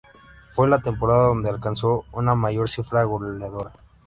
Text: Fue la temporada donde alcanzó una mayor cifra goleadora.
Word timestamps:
Fue 0.55 0.67
la 0.67 0.79
temporada 0.81 1.27
donde 1.27 1.51
alcanzó 1.51 2.05
una 2.11 2.33
mayor 2.33 2.67
cifra 2.67 3.03
goleadora. 3.03 3.71